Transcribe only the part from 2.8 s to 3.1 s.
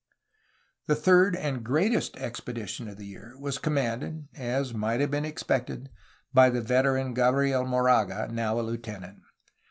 of the